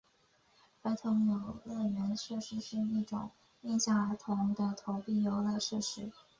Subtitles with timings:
[0.81, 6.11] 儿童游乐设施是一种面向儿童的投币游乐设施。